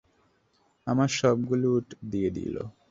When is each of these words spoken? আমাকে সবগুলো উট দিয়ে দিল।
আমাকে 0.87 1.13
সবগুলো 1.19 1.67
উট 1.77 1.87
দিয়ে 2.11 2.29
দিল। 2.37 2.55